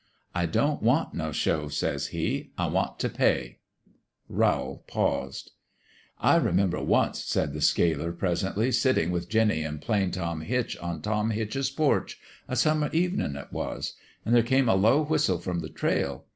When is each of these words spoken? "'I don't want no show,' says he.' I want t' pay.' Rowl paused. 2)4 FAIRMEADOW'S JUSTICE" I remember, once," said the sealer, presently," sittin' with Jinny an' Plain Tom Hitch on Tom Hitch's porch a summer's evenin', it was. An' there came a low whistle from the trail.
"'I 0.41 0.47
don't 0.47 0.81
want 0.81 1.13
no 1.13 1.31
show,' 1.31 1.67
says 1.67 2.07
he.' 2.07 2.49
I 2.57 2.65
want 2.65 2.97
t' 2.97 3.07
pay.' 3.07 3.59
Rowl 4.27 4.83
paused. 4.87 5.51
2)4 5.51 5.51
FAIRMEADOW'S 5.51 5.53
JUSTICE" 5.53 5.53
I 6.19 6.35
remember, 6.37 6.81
once," 6.83 7.23
said 7.23 7.53
the 7.53 7.61
sealer, 7.61 8.11
presently," 8.11 8.71
sittin' 8.71 9.11
with 9.11 9.29
Jinny 9.29 9.63
an' 9.63 9.77
Plain 9.77 10.09
Tom 10.09 10.41
Hitch 10.41 10.75
on 10.79 11.03
Tom 11.03 11.29
Hitch's 11.29 11.69
porch 11.69 12.19
a 12.47 12.55
summer's 12.55 12.95
evenin', 12.95 13.35
it 13.35 13.53
was. 13.53 13.93
An' 14.25 14.33
there 14.33 14.41
came 14.41 14.67
a 14.67 14.73
low 14.73 15.03
whistle 15.03 15.37
from 15.37 15.59
the 15.59 15.69
trail. 15.69 16.25